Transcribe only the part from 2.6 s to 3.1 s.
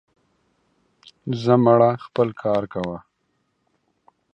کوه.